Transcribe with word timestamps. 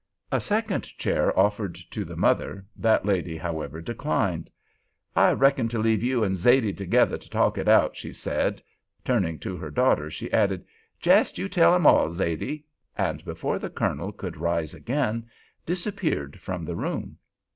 A 0.31 0.39
second 0.41 0.83
chair 0.97 1.31
offered 1.39 1.75
to 1.75 2.03
the 2.03 2.15
mother 2.15 2.65
that 2.75 3.05
lady, 3.05 3.37
however, 3.37 3.81
declined. 3.81 4.49
"I 5.15 5.29
reckon 5.31 5.67
to 5.67 5.77
leave 5.77 6.01
you 6.01 6.23
and 6.23 6.35
Zaidee 6.35 6.73
together 6.75 7.19
to 7.19 7.29
talk 7.29 7.59
it 7.59 7.67
out," 7.67 7.95
she 7.95 8.11
said; 8.11 8.63
turning 9.05 9.37
to 9.41 9.57
her 9.57 9.69
daughter, 9.69 10.09
she 10.09 10.33
added, 10.33 10.65
"Jest 10.99 11.37
you 11.37 11.47
tell 11.47 11.75
him 11.75 11.85
all, 11.85 12.11
Zaidee," 12.11 12.63
and 12.97 13.23
before 13.23 13.59
the 13.59 13.69
Colonel 13.69 14.11
could 14.11 14.37
rise 14.37 14.73
again, 14.73 15.27
disappeared 15.67 16.39
from 16.39 16.65
the 16.65 16.75
room. 16.75 17.19